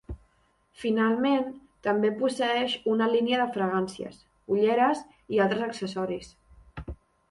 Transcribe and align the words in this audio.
Finalment, 0.83 1.45
també 1.89 2.11
posseeix 2.23 2.75
una 2.95 3.11
línia 3.13 3.45
de 3.45 3.47
fragàncies, 3.61 4.21
ulleres 4.57 5.07
i 5.37 5.47
altres 5.49 5.67
accessoris. 5.71 6.39